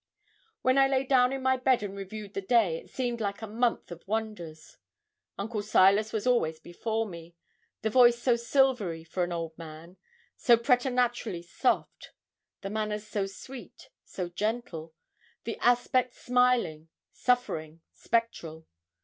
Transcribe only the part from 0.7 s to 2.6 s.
I lay down in my bed and reviewed the